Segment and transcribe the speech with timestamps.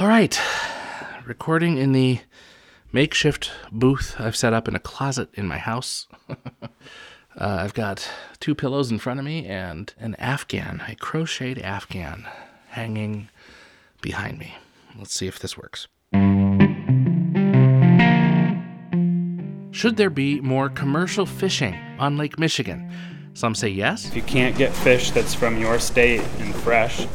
[0.00, 0.40] All right.
[1.26, 2.20] Recording in the
[2.90, 6.06] makeshift booth I've set up in a closet in my house.
[6.30, 6.66] uh,
[7.36, 12.26] I've got two pillows in front of me and an afghan, a crocheted afghan,
[12.68, 13.28] hanging
[14.00, 14.54] behind me.
[14.98, 15.86] Let's see if this works.
[19.70, 22.90] Should there be more commercial fishing on Lake Michigan?
[23.34, 24.06] Some say yes.
[24.06, 27.06] If you can't get fish that's from your state and fresh,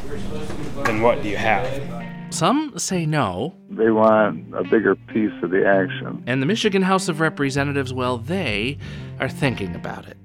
[0.84, 2.05] then what do you have?
[2.30, 3.56] Some say no.
[3.70, 6.24] They want a bigger piece of the action.
[6.28, 8.78] And the Michigan House of Representatives, well, they
[9.20, 10.18] are thinking about it.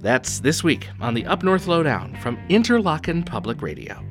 [0.00, 4.04] That's this week on the Up North Lowdown from Interlochen Public Radio.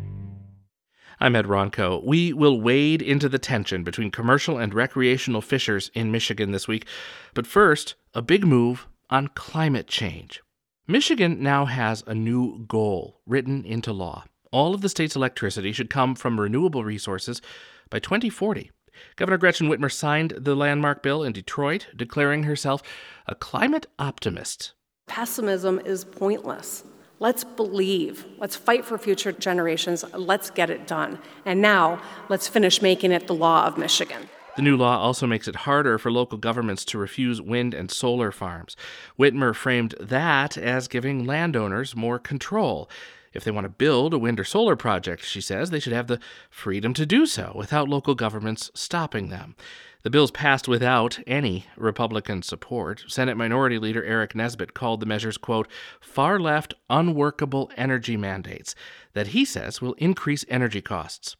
[1.20, 2.04] I'm Ed Ronco.
[2.04, 6.88] We will wade into the tension between commercial and recreational fishers in Michigan this week.
[7.36, 10.42] But first, a big move on climate change.
[10.88, 15.90] Michigan now has a new goal written into law all of the state's electricity should
[15.90, 17.42] come from renewable resources
[17.90, 18.72] by 2040.
[19.16, 22.84] Governor Gretchen Whitmer signed the landmark bill in Detroit, declaring herself
[23.28, 24.74] a climate optimist.
[25.08, 26.84] Pessimism is pointless.
[27.20, 28.26] Let's believe.
[28.40, 30.04] Let's fight for future generations.
[30.14, 31.20] Let's get it done.
[31.46, 34.28] And now, let's finish making it the law of Michigan.
[34.56, 38.32] The new law also makes it harder for local governments to refuse wind and solar
[38.32, 38.76] farms.
[39.18, 42.90] Whitmer framed that as giving landowners more control.
[43.34, 46.08] If they want to build a wind or solar project, she says, they should have
[46.08, 49.56] the freedom to do so without local governments stopping them.
[50.04, 53.04] The bill's passed without any Republican support.
[53.08, 55.68] Senate Minority Leader Aric Nesbitt called the measures, quote,
[56.00, 58.74] far left, unworkable energy mandates
[59.14, 61.36] that he says will increase energy costs.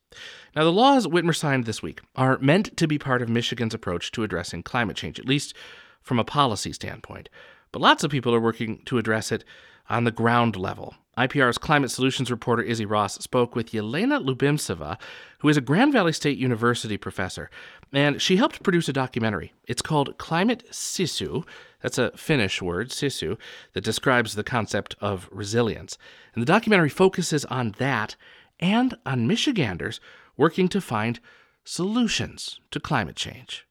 [0.56, 4.12] Now, the laws Whitmer signed this week are meant to be part of Michigan's approach
[4.12, 5.56] to addressing climate change, at least
[6.02, 7.30] from a policy standpoint.
[7.72, 9.44] But lots of people are working to address it
[9.92, 10.96] on the ground level.
[11.18, 14.98] IPR's climate solutions reporter Izzy Ross spoke with Yelena Lioubimtseva,
[15.40, 17.50] who is a Grand Valley State University professor,
[17.92, 19.54] and she helped produce a documentary.
[19.68, 21.46] It's called Climate Sisu.
[21.82, 23.38] That's a Finnish word, sisu,
[23.74, 25.98] that describes the concept of resilience.
[26.34, 28.16] And the documentary focuses on that
[28.62, 30.00] and on Michiganders
[30.38, 31.20] working to find
[31.66, 33.68] solutions to climate change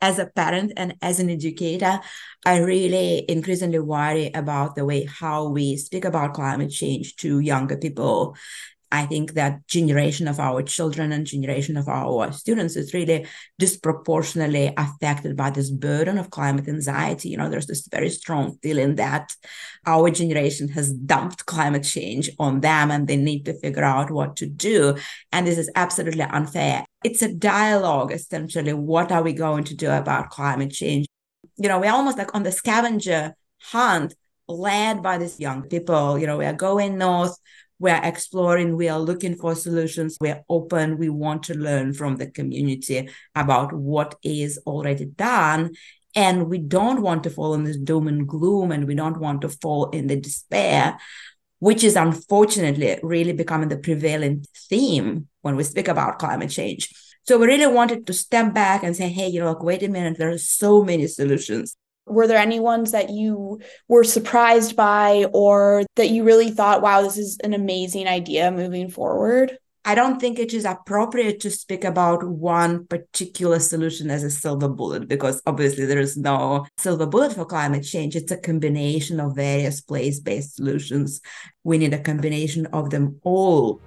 [0.00, 2.00] as a parent and as an educator,
[2.46, 7.76] I really increasingly worry about the way how we speak about climate change to younger
[7.76, 8.36] people.
[8.90, 13.26] I think that generation of our children and generation of our students is really
[13.58, 17.28] disproportionately affected by this burden of climate anxiety.
[17.28, 19.34] You know, there's this very strong feeling that
[19.86, 24.36] our generation has dumped climate change on them and they need to figure out what
[24.36, 24.96] to do.
[25.32, 26.86] And this is absolutely unfair.
[27.04, 28.72] It's a dialogue, essentially.
[28.72, 31.06] What are we going to do about climate change?
[31.56, 34.14] You know, we're almost like on the scavenger hunt
[34.48, 36.18] led by these young people.
[36.18, 37.36] You know, we are going north
[37.78, 42.30] we're exploring, we are looking for solutions, we're open, we want to learn from the
[42.30, 45.74] community about what is already done.
[46.14, 49.42] And we don't want to fall in this doom and gloom, and we don't want
[49.42, 50.98] to fall in the despair,
[51.60, 56.92] which is unfortunately really becoming the prevailing theme when we speak about climate change.
[57.24, 59.88] So we really wanted to step back and say, hey, you know, like, wait a
[59.88, 61.76] minute, there are so many solutions
[62.10, 67.02] were there any ones that you were surprised by or that you really thought wow
[67.02, 71.82] this is an amazing idea moving forward I don't think it is appropriate to speak
[71.82, 77.32] about one particular solution as a silver bullet because obviously there is no silver bullet
[77.32, 78.14] for climate change.
[78.14, 81.22] It's a combination of various place based solutions.
[81.64, 83.80] We need a combination of them all.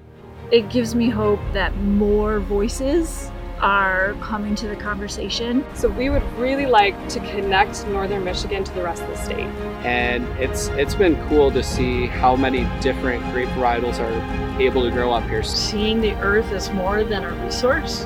[0.52, 3.30] It gives me hope that more voices
[3.62, 5.64] are coming to the conversation.
[5.76, 9.48] So we would really like to connect northern Michigan to the rest of the state.
[9.86, 14.92] And it's it's been cool to see how many different grape varietals are able to
[14.92, 15.44] grow up here.
[15.44, 18.06] Seeing the earth as more than a resource,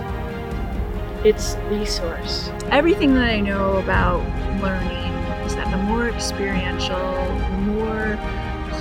[1.23, 2.49] it's the source.
[2.69, 4.21] Everything that I know about
[4.61, 5.13] learning
[5.45, 8.19] is that the more experiential, the more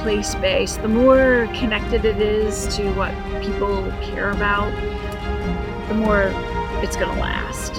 [0.02, 4.70] place based, the more connected it is to what people care about,
[5.88, 6.32] the more
[6.84, 7.78] it's going to last.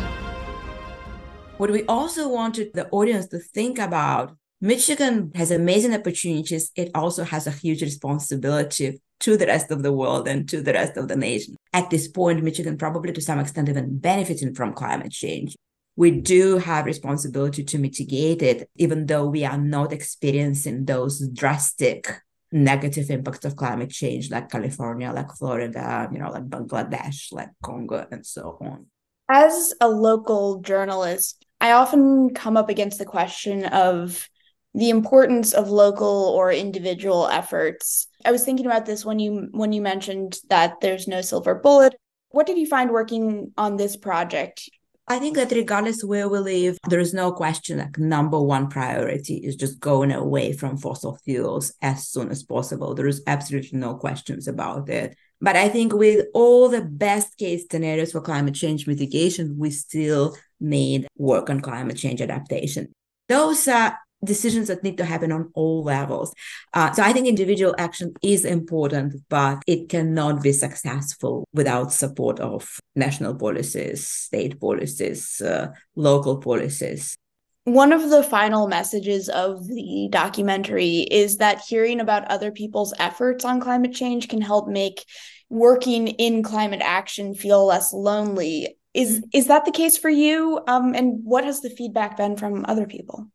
[1.57, 6.71] What we also wanted the audience to think about Michigan has amazing opportunities.
[6.75, 10.73] It also has a huge responsibility to the rest of the world and to the
[10.73, 11.55] rest of the nation.
[11.71, 15.55] At this point, Michigan probably to some extent even benefiting from climate change.
[15.95, 22.09] We do have responsibility to mitigate it, even though we are not experiencing those drastic
[22.51, 28.07] negative impacts of climate change like California, like Florida, you know, like Bangladesh, like Congo,
[28.11, 28.87] and so on.
[29.29, 34.29] As a local journalist, I often come up against the question of
[34.75, 38.07] the importance of local or individual efforts.
[38.23, 41.95] I was thinking about this when you when you mentioned that there's no silver bullet.
[42.29, 44.69] What did you find working on this project?
[45.07, 49.35] I think that regardless where we live, there is no question like number one priority
[49.37, 52.95] is just going away from fossil fuels as soon as possible.
[52.95, 55.15] There is absolutely no questions about it.
[55.41, 60.35] But I think with all the best case scenarios for climate change mitigation, we still
[60.59, 62.91] need work on climate change adaptation.
[63.27, 66.33] Those are decisions that need to happen on all levels.
[66.73, 72.39] Uh, so I think individual action is important, but it cannot be successful without support
[72.39, 77.15] of national policies, state policies, uh, local policies.
[77.65, 83.43] One of the final messages of the documentary is that hearing about other people's efforts
[83.43, 85.03] on climate change can help make
[85.49, 88.77] working in climate action feel less lonely.
[88.93, 90.61] Is is that the case for you?
[90.67, 93.27] Um, and what has the feedback been from other people?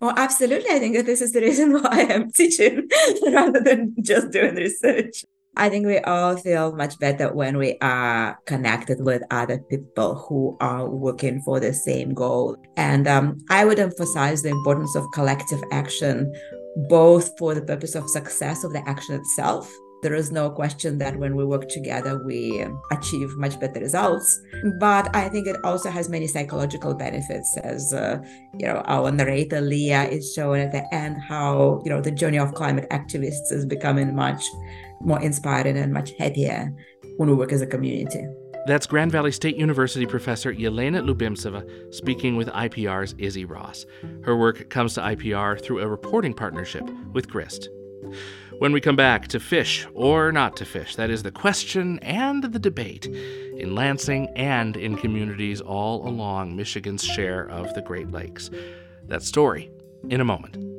[0.00, 0.70] Well, absolutely.
[0.70, 2.88] I think that this is the reason why I'm teaching
[3.26, 5.24] rather than just doing research.
[5.56, 10.56] I think we all feel much better when we are connected with other people who
[10.60, 12.56] are working for the same goal.
[12.76, 16.32] And um, I would emphasize the importance of collective action,
[16.88, 19.68] both for the purpose of success of the action itself
[20.00, 24.40] there is no question that when we work together, we achieve much better results.
[24.78, 28.22] But I think it also has many psychological benefits, as uh,
[28.54, 32.38] you know, our narrator Leah is showing at the end how you know the journey
[32.38, 34.44] of climate activists is becoming much
[35.00, 36.72] more inspiring and much happier
[37.16, 38.24] when we work as a community.
[38.66, 43.86] That's Grand Valley State University professor Yelena Lioubimtseva speaking with IPR's Izzy Ross.
[44.24, 47.70] Her work comes to IPR through a reporting partnership with GRIST.
[48.58, 52.42] When we come back to fish or not to fish, that is the question and
[52.42, 58.50] the debate in Lansing and in communities all along Michigan's share of the Great Lakes.
[59.06, 59.70] That story
[60.10, 60.77] in a moment.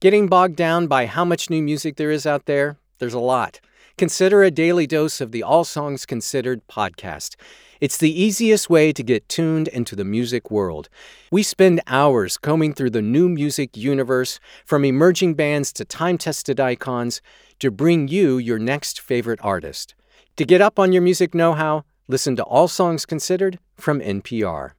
[0.00, 2.78] Getting bogged down by how much new music there is out there?
[3.00, 3.60] There's a lot.
[3.98, 7.36] Consider a daily dose of the All Songs Considered podcast.
[7.82, 10.88] It's the easiest way to get tuned into the music world.
[11.30, 16.58] We spend hours combing through the new music universe, from emerging bands to time tested
[16.58, 17.20] icons,
[17.58, 19.94] to bring you your next favorite artist.
[20.36, 24.70] To get up on your music know how, listen to All Songs Considered from NPR.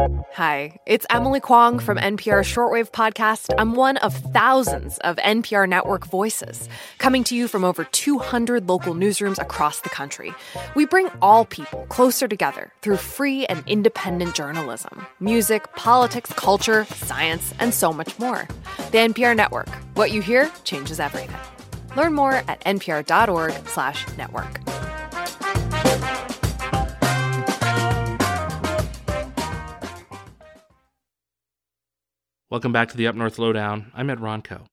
[0.00, 3.52] Hi, it's Emily Kwong from NPR Shortwave Podcast.
[3.58, 8.94] I'm one of thousands of NPR network voices coming to you from over 200 local
[8.94, 10.32] newsrooms across the country.
[10.74, 17.52] We bring all people closer together through free and independent journalism, music, politics, culture, science,
[17.58, 18.48] and so much more.
[18.92, 19.68] The NPR network.
[19.94, 21.36] What you hear changes everything.
[21.94, 24.89] Learn more at npr.org/network.
[32.50, 33.92] Welcome back to the Up North Lowdown.
[33.94, 34.66] I'm Ed Ronco.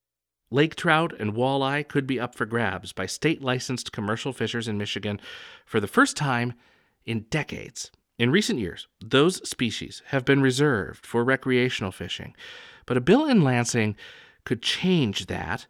[0.50, 4.76] Lake trout and walleye could be up for grabs by state licensed commercial fishers in
[4.76, 5.20] Michigan
[5.64, 6.54] for the first time
[7.06, 7.92] in decades.
[8.18, 12.34] In recent years, those species have been reserved for recreational fishing,
[12.84, 13.94] but a bill in Lansing
[14.42, 15.68] could change that,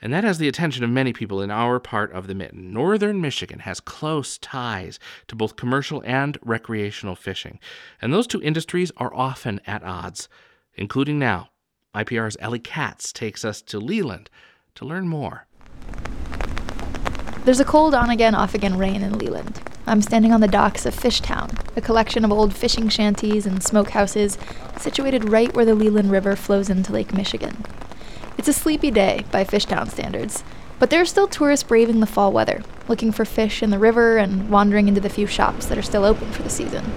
[0.00, 2.72] and that has the attention of many people in our part of the mitten.
[2.72, 7.60] Northern Michigan has close ties to both commercial and recreational fishing,
[8.00, 10.30] and those two industries are often at odds
[10.74, 11.50] including now.
[11.94, 14.30] IPR's Ellie Katz takes us to Leland
[14.74, 15.46] to learn more.
[17.44, 19.60] There's a cold on again, off again rain in Leland.
[19.86, 24.38] I'm standing on the docks of Fishtown, a collection of old fishing shanties and smokehouses
[24.80, 27.64] situated right where the Leland River flows into Lake Michigan.
[28.38, 30.44] It's a sleepy day by Fishtown standards,
[30.78, 34.16] but there are still tourists braving the fall weather, looking for fish in the river
[34.16, 36.90] and wandering into the few shops that are still open for the season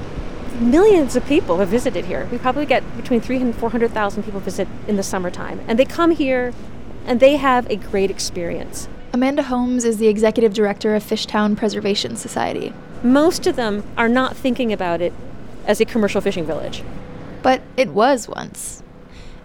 [0.61, 2.27] millions of people have visited here.
[2.31, 5.61] We probably get between 300 and 400,000 people visit in the summertime.
[5.67, 6.53] And they come here
[7.05, 8.87] and they have a great experience.
[9.13, 12.73] Amanda Holmes is the executive director of Fishtown Preservation Society.
[13.03, 15.13] Most of them are not thinking about it
[15.65, 16.83] as a commercial fishing village.
[17.41, 18.83] But it was once.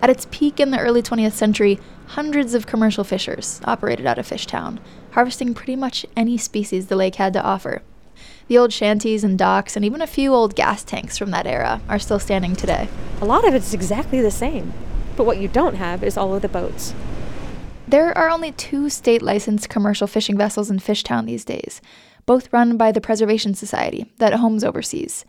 [0.03, 4.27] At its peak in the early 20th century, hundreds of commercial fishers operated out of
[4.27, 4.79] Fishtown,
[5.13, 7.83] harvesting pretty much any species the lake had to offer.
[8.51, 11.81] The old shanties and docks, and even a few old gas tanks from that era,
[11.89, 12.89] are still standing today.
[13.21, 14.73] A lot of it's exactly the same,
[15.17, 16.93] but what you don't have is all of the boats.
[17.87, 21.81] There are only two state licensed commercial fishing vessels in Fishtown these days,
[22.27, 25.25] both run by the Preservation Society that Holmes oversees.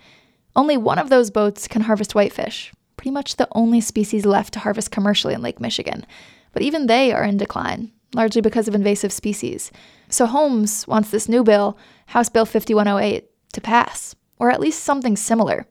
[0.56, 4.60] Only one of those boats can harvest whitefish, pretty much the only species left to
[4.62, 6.08] harvest commercially in Lake Michigan.
[6.54, 9.72] But even they are in decline, largely because of invasive species.
[10.10, 11.78] So Holmes wants this new bill,
[12.08, 15.66] House Bill 5108, to pass, or at least something similar.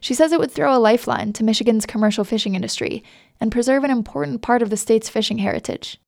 [0.00, 3.04] She says it would throw a lifeline to Michigan's commercial fishing industry
[3.40, 5.98] and preserve an important part of the state's fishing heritage.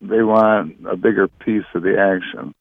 [0.00, 2.52] They want a bigger piece of the action.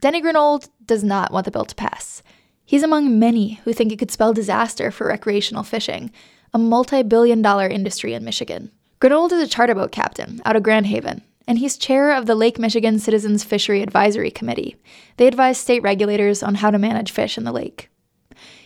[0.00, 2.22] Denny Grinold does not want the bill to pass.
[2.64, 6.10] He's among many who think it could spell disaster for recreational fishing,
[6.54, 8.70] a multi billion dollar industry in Michigan.
[9.00, 12.34] Grinold is a charter boat captain out of Grand Haven, and he's chair of the
[12.34, 14.76] Lake Michigan Citizens Fishery Advisory Committee.
[15.16, 17.88] They advise state regulators on how to manage fish in the lake.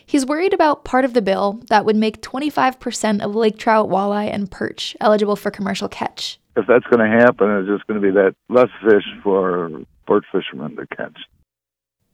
[0.04, 4.33] He's worried about part of the bill that would make 25% of lake trout, walleye,
[4.33, 6.38] and perch eligible for commercial catch.
[6.56, 9.71] If that's going to happen, it's just going to be that less fish for
[10.04, 11.18] sport fishermen to catch.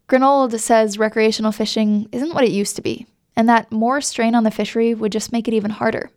[0.09, 4.45] Grinold says recreational fishing isn't what it used to be, and that more strain on
[4.45, 6.11] the fishery would just make it even harder.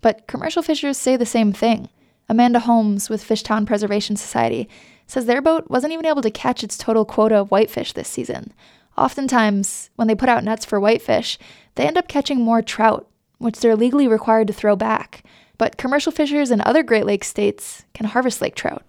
[0.00, 1.88] But commercial fishers say the same thing.
[2.28, 4.68] Amanda Holmes with Fishtown Preservation Society
[5.06, 8.52] says their boat wasn't even able to catch its total quota of whitefish this season,
[8.98, 11.38] Oftentimes, when they put out nets for whitefish,
[11.76, 13.08] they end up catching more trout,
[13.38, 15.22] which they're legally required to throw back.
[15.56, 18.82] But commercial fishers in other Great Lakes states can harvest lake trout.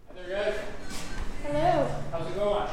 [1.44, 1.92] Hello.
[2.12, 2.68] How's it going?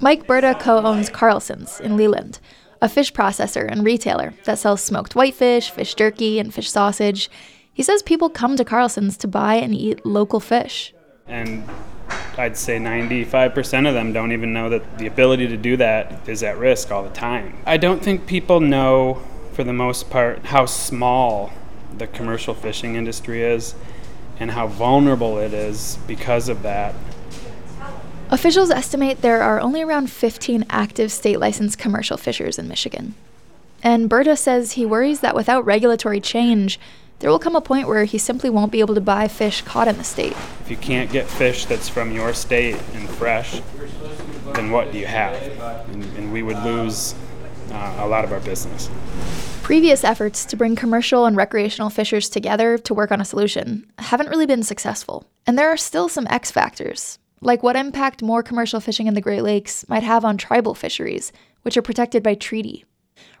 [0.00, 2.38] Mike Berta co owns Carlson's in Leland,
[2.80, 7.28] a fish processor and retailer that sells smoked whitefish, fish jerky, and fish sausage.
[7.78, 10.92] He says people come to Carlson's to buy and eat local fish.
[11.28, 11.62] And
[12.36, 16.42] I'd say 95% of them don't even know that the ability to do that is
[16.42, 17.56] at risk all the time.
[17.66, 21.52] I don't think people know, for the most part, how small
[21.96, 23.76] the commercial fishing industry is
[24.40, 26.96] and how vulnerable it is because of that.
[28.30, 33.14] Officials estimate there are only around 15 active state licensed commercial fishers in Michigan.
[33.84, 36.80] And Berta says he worries that without regulatory change,
[37.20, 39.88] there will come a point where he simply won't be able to buy fish caught
[39.88, 40.34] in the state.
[40.60, 43.60] If you can't get fish that's from your state and fresh,
[44.54, 45.34] then what do you have?
[45.90, 47.14] And, and we would lose
[47.72, 48.88] uh, a lot of our business.
[49.62, 54.30] Previous efforts to bring commercial and recreational fishers together to work on a solution haven't
[54.30, 55.26] really been successful.
[55.46, 59.20] And there are still some X factors, like what impact more commercial fishing in the
[59.20, 61.32] Great Lakes might have on tribal fisheries,
[61.62, 62.84] which are protected by treaty.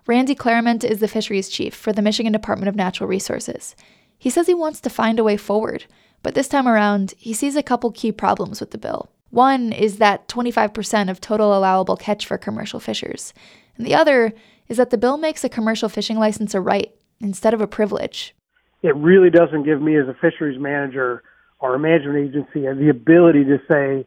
[0.08, 3.76] Randy Claramunt is the fisheries chief for the Michigan Department of Natural Resources.
[4.16, 5.84] He says he wants to find a way forward,
[6.22, 9.10] but this time around, he sees a couple key problems with the bill.
[9.28, 13.34] One is that 25% of total allowable catch for commercial fishers,
[13.76, 14.32] and the other
[14.66, 18.34] is that the bill makes a commercial fishing license a right instead of a privilege.
[18.80, 21.22] It really doesn't give me, as a fisheries manager
[21.60, 24.06] or a management agency, the ability to say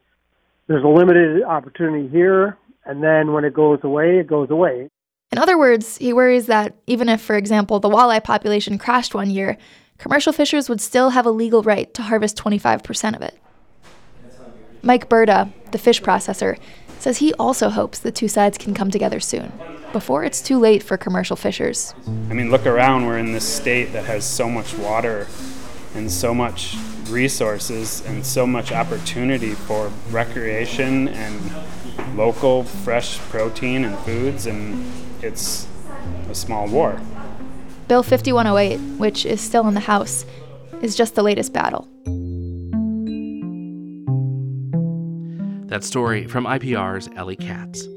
[0.65, 4.89] there's a limited opportunity here, and then when it goes away, it goes away.
[5.33, 9.29] In other words, he worries that even if, for example, the walleye population crashed one
[9.29, 9.57] year,
[9.97, 13.39] commercial fishers would still have a legal right to harvest 25% of it.
[14.81, 16.59] Mike Berta, the fish processor,
[17.00, 19.53] says he also hopes the two sides can come together soon,
[19.93, 21.95] before it's too late for commercial fishers.
[22.29, 23.05] I mean, look around.
[23.05, 25.27] We're in this state that has so much water
[25.95, 26.75] and so much
[27.07, 34.85] resources and so much opportunity for recreation and local fresh protein and foods and
[35.24, 35.68] it's
[36.30, 37.00] a small war.
[37.88, 40.25] Bill 5108, which is still in the House,
[40.82, 41.88] is just the latest battle.
[45.68, 47.88] That story from IPR's Ellie Katz.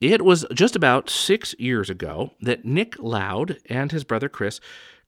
[0.00, 4.58] It was just about six years ago that Nick Loud and his brother Chris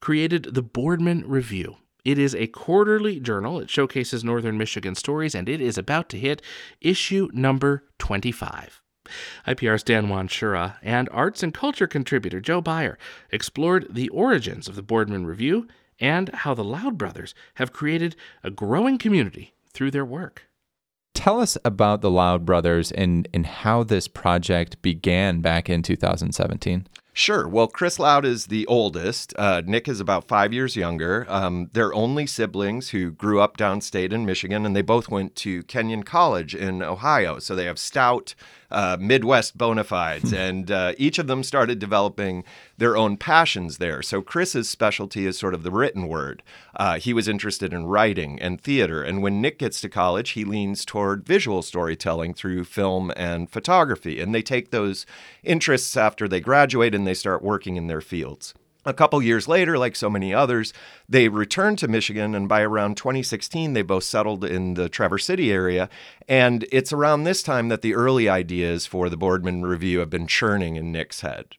[0.00, 1.76] created the Boardman Review.
[2.04, 3.60] It is a quarterly journal.
[3.60, 6.42] It showcases Northern Michigan stories, and it is about to hit
[6.80, 8.80] issue number 25.
[9.46, 12.98] IPR's Dan Wanschura and arts and culture contributor Joe Beyer
[13.30, 15.66] explored the origins of the Boardman Review
[16.00, 20.48] and how the Loud brothers have created a growing community through their work.
[21.14, 26.86] Tell us about the Loud brothers and, and how this project began back in 2017.
[27.14, 27.46] Sure.
[27.46, 29.34] Well, Chris Loud is the oldest.
[29.36, 31.26] Uh, Nick is about five years younger.
[31.28, 35.62] Um, they're only siblings who grew up downstate in Michigan, and they both went to
[35.64, 37.38] Kenyon College in Ohio.
[37.38, 38.34] So they have stout
[38.72, 40.36] uh, Midwest bona fides, hmm.
[40.36, 42.44] and uh, each of them started developing
[42.78, 44.02] their own passions there.
[44.02, 46.42] So Chris's specialty is sort of the written word.
[46.74, 50.44] Uh, he was interested in writing and theater, and when Nick gets to college, he
[50.44, 55.06] leans toward visual storytelling through film and photography, and they take those
[55.42, 58.54] interests after they graduate and they start working in their fields.
[58.84, 60.72] A couple years later, like so many others,
[61.08, 65.52] they returned to Michigan, and by around 2016, they both settled in the Traverse City
[65.52, 65.88] area.
[66.26, 70.26] And it's around this time that the early ideas for the Boardman Review have been
[70.26, 71.54] churning in Nick's head.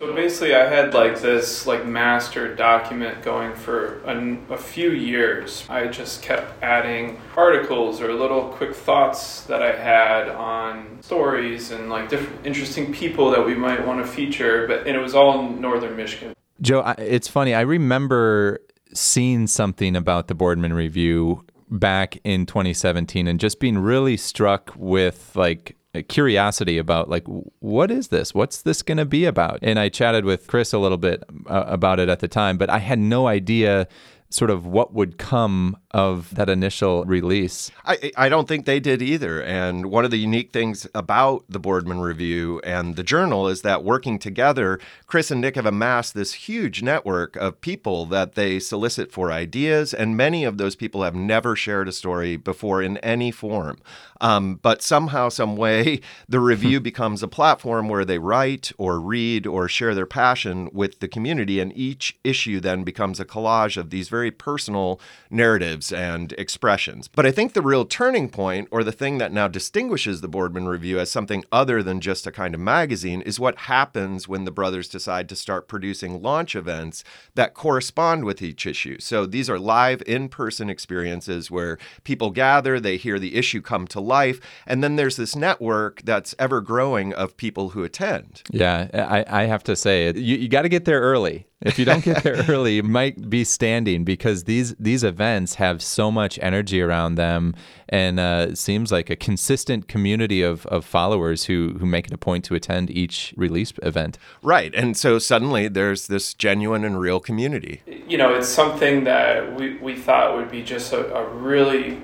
[0.00, 5.66] So basically, I had like this like master document going for a, a, few years.
[5.68, 11.90] I just kept adding articles or little quick thoughts that I had on stories and
[11.90, 14.68] like different interesting people that we might want to feature.
[14.68, 16.32] But and it was all in northern Michigan.
[16.60, 17.54] Joe, it's funny.
[17.54, 18.60] I remember
[18.92, 25.32] seeing something about the Boardman Review back in 2017 and just being really struck with
[25.36, 25.76] like
[26.08, 27.24] curiosity about like
[27.58, 30.78] what is this what's this going to be about and i chatted with chris a
[30.78, 33.88] little bit uh, about it at the time but i had no idea
[34.30, 37.70] sort of what would come of that initial release.
[37.84, 39.42] I, I don't think they did either.
[39.42, 43.84] And one of the unique things about the Boardman Review and the journal is that
[43.84, 49.10] working together, Chris and Nick have amassed this huge network of people that they solicit
[49.10, 49.94] for ideas.
[49.94, 53.78] And many of those people have never shared a story before in any form.
[54.20, 59.46] Um, but somehow, some way, the review becomes a platform where they write or read
[59.46, 61.60] or share their passion with the community.
[61.60, 67.08] And each issue then becomes a collage of these very personal narratives and expressions.
[67.08, 70.66] But I think the real turning point, or the thing that now distinguishes the Boardman
[70.66, 74.50] Review as something other than just a kind of magazine, is what happens when the
[74.50, 78.98] brothers decide to start producing launch events that correspond with each issue.
[79.00, 83.86] So these are live in person experiences where people gather, they hear the issue come
[83.88, 88.42] to life, and then there's this network that's ever growing of people who attend.
[88.50, 91.47] Yeah, I, I have to say, you, you got to get there early.
[91.60, 95.82] If you don't get there early, you might be standing because these these events have
[95.82, 97.54] so much energy around them,
[97.88, 102.18] and uh, seems like a consistent community of, of followers who who make it a
[102.18, 104.18] point to attend each release event.
[104.40, 107.82] Right, and so suddenly there's this genuine and real community.
[108.06, 112.00] You know, it's something that we we thought would be just a, a really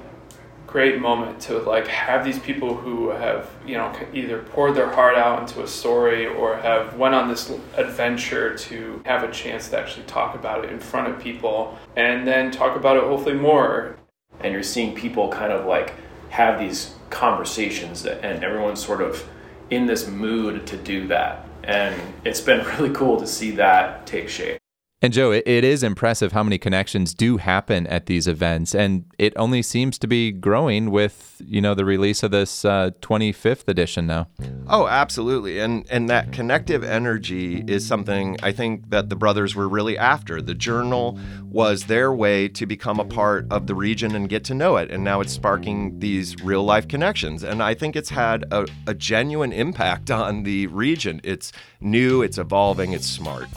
[0.75, 5.17] great moment to like have these people who have you know either poured their heart
[5.17, 9.79] out into a story or have went on this adventure to have a chance to
[9.79, 13.97] actually talk about it in front of people and then talk about it hopefully more.
[14.41, 15.95] And you're seeing people kind of like
[16.31, 19.25] have these conversations and everyone's sort of
[19.71, 21.47] in this mood to do that.
[21.63, 24.59] And it's been really cool to see that take shape
[25.05, 29.05] and Joe, it, it is impressive how many connections do happen at these events, and
[29.19, 33.69] it only seems to be growing with you know the release of this uh, 25th
[33.69, 34.29] edition now.
[34.67, 39.69] Oh, absolutely, and and that connective energy is something I think that the brothers were
[39.69, 40.41] really after.
[40.41, 44.55] The journal was their way to become a part of the region and get to
[44.55, 48.47] know it, and now it's sparking these real life connections, and I think it's had
[48.51, 51.21] a, a genuine impact on the region.
[51.25, 53.49] It's new, it's evolving, it's smart.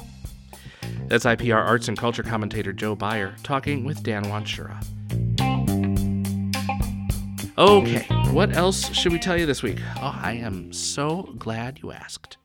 [1.08, 4.84] That's IPR arts and culture commentator Joe Beyer talking with Dan Wanschura.
[7.58, 9.80] Okay, what else should we tell you this week?
[9.98, 12.38] Oh, I am so glad you asked.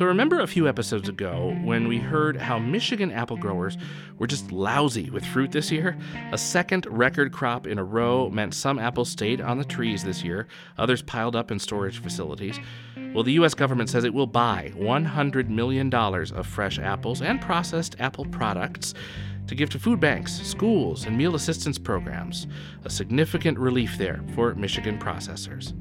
[0.00, 3.76] So, remember a few episodes ago when we heard how Michigan apple growers
[4.16, 5.94] were just lousy with fruit this year?
[6.32, 10.24] A second record crop in a row meant some apples stayed on the trees this
[10.24, 12.58] year, others piled up in storage facilities.
[13.12, 13.52] Well, the U.S.
[13.52, 18.94] government says it will buy $100 million of fresh apples and processed apple products
[19.48, 22.46] to give to food banks, schools, and meal assistance programs.
[22.86, 25.74] A significant relief there for Michigan processors.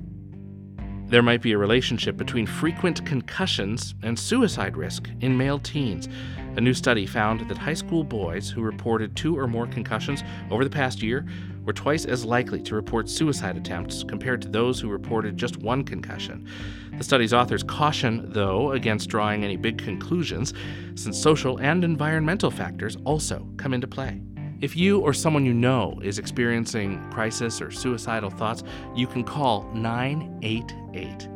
[1.10, 6.08] There might be a relationship between frequent concussions and suicide risk in male teens.
[6.56, 10.64] A new study found that high school boys who reported two or more concussions over
[10.64, 11.26] the past year
[11.66, 15.84] were twice as likely to report suicide attempts compared to those who reported just one
[15.84, 16.48] concussion.
[16.96, 20.54] The study's authors caution, though, against drawing any big conclusions,
[20.94, 24.22] since social and environmental factors also come into play.
[24.62, 29.64] If you or someone you know is experiencing crisis or suicidal thoughts, you can call
[29.74, 31.30] 988.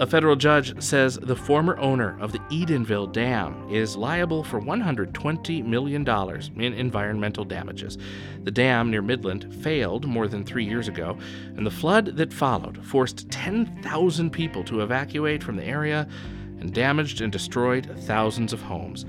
[0.00, 5.64] A federal judge says the former owner of the Edenville Dam is liable for $120
[5.64, 6.08] million
[6.56, 7.98] in environmental damages.
[8.44, 11.18] The dam near Midland failed more than three years ago,
[11.56, 16.08] and the flood that followed forced 10,000 people to evacuate from the area
[16.60, 19.04] and damaged and destroyed thousands of homes.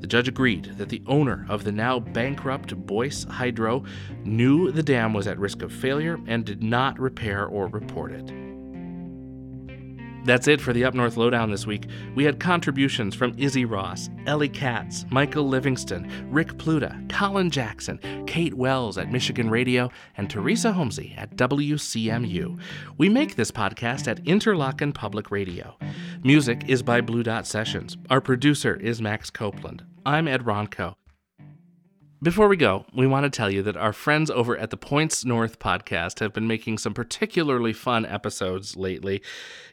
[0.00, 3.84] The judge agreed that the owner of the now bankrupt Boyce Hydro
[4.24, 8.32] knew the dam was at risk of failure and did not repair or report it.
[10.24, 11.86] That's it for the Up North Lowdown this week.
[12.14, 18.52] We had contributions from Izzy Ross, Ellie Katz, Michael Livingston, Rick Pluta, Colin Jackson, Kate
[18.52, 22.60] Wells at Michigan Radio, and Teresa Homsi at WCMU.
[22.98, 25.78] We make this podcast at Interlochen Public Radio.
[26.24, 27.96] Music is by Blue Dot Sessions.
[28.10, 29.84] Our producer is Max Copeland.
[30.04, 30.96] I'm Ed Ronco.
[32.20, 35.24] Before we go, we want to tell you that our friends over at the Points
[35.24, 39.22] North podcast have been making some particularly fun episodes lately,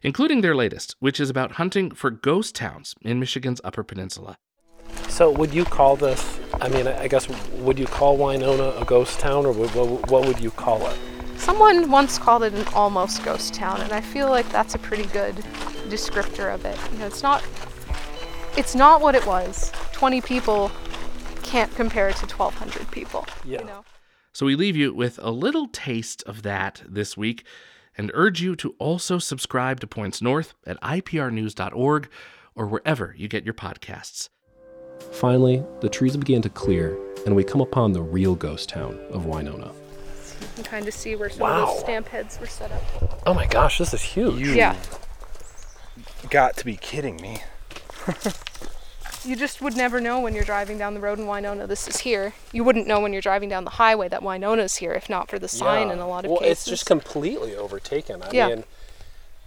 [0.03, 4.37] including their latest, which is about hunting for ghost towns in Michigan's Upper Peninsula.
[5.07, 6.39] So, would you call this?
[6.61, 10.39] I mean, I guess would you call Winona a ghost town, or what, what would
[10.39, 10.97] you call it?
[11.37, 15.07] Someone once called it an almost ghost town, and I feel like that's a pretty
[15.07, 15.43] good
[15.85, 16.77] descriptor of it.
[16.91, 17.43] You know, it's not
[18.57, 19.71] it's not what it was.
[19.91, 20.71] 20 people
[21.43, 23.25] can't compare to 1,200 people.
[23.43, 23.59] Yeah.
[23.59, 23.85] You know?
[24.31, 27.45] So we leave you with a little taste of that this week
[27.97, 32.09] and urge you to also subscribe to Points North at iprnews.org
[32.55, 34.29] or wherever you get your podcasts.
[35.11, 39.25] Finally, the trees began to clear, and we come upon the real ghost town of
[39.25, 39.71] Winona.
[40.41, 41.63] You can kind of see where some wow.
[41.63, 43.21] of those stamp heads were set up.
[43.25, 44.47] Oh my gosh, this is huge.
[44.47, 44.75] Yeah.
[46.29, 47.43] Got to be kidding me.
[49.25, 51.97] you just would never know when you're driving down the road in Winona this is
[51.97, 52.33] here.
[52.51, 55.39] You wouldn't know when you're driving down the highway that Winona's here if not for
[55.39, 55.93] the sign yeah.
[55.93, 56.51] in a lot of well, cases.
[56.59, 58.21] it's just completely overtaken.
[58.21, 58.47] I yeah.
[58.49, 58.63] mean,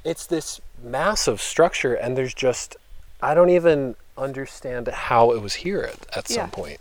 [0.05, 2.77] it's this massive structure and there's just
[3.21, 6.47] I don't even understand how it was here at, at some Yeah.
[6.47, 6.81] point.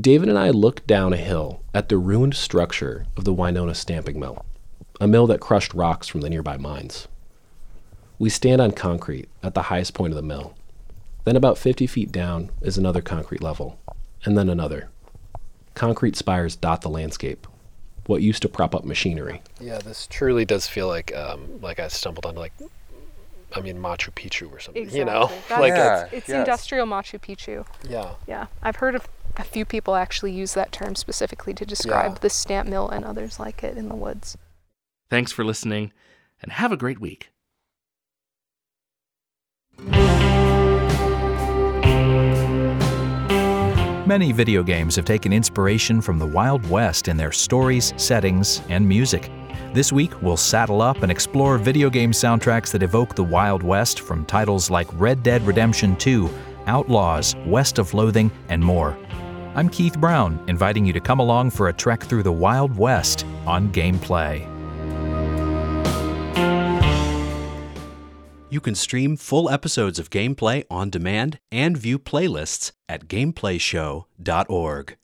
[0.00, 4.18] David and I looked down a hill at the ruined structure of the Winona Stamping
[4.18, 4.44] Mill,
[5.00, 7.08] a mill that crushed rocks from the nearby mines.
[8.22, 10.54] We stand on concrete at the highest point of the mill.
[11.24, 13.80] Then, about 50 feet down, is another concrete level,
[14.24, 14.90] and then another.
[15.74, 17.48] Concrete spires dot the landscape,
[18.06, 19.42] what used to prop up machinery.
[19.58, 22.52] Yeah, this truly does feel like um, like I stumbled on like
[23.56, 24.84] I mean Machu Picchu or something.
[24.84, 25.00] Exactly.
[25.00, 27.66] You know, That's- like it's, it's, it's industrial Machu Picchu.
[27.90, 28.14] Yeah.
[28.28, 28.46] Yeah.
[28.62, 32.18] I've heard of a few people actually use that term specifically to describe Yeah.
[32.20, 34.38] the stamp mill and others like it in the woods.
[35.10, 35.92] Thanks for listening
[36.40, 37.31] and have a great week.
[44.12, 48.86] Many video games have taken inspiration from the Wild West in their stories, settings, and
[48.86, 49.30] music.
[49.72, 54.00] This week, we'll saddle up and explore video game soundtracks that evoke the Wild West
[54.00, 56.28] from titles like Red Dead Redemption 2,
[56.66, 58.98] Outlaws, West of Loathing, and more.
[59.54, 63.24] I'm Keith Brown, inviting you to come along for a trek through the Wild West
[63.46, 64.51] on Gameplay.
[68.52, 74.96] You can stream full episodes of Gameplay on demand and view playlists at gameplayshow.org.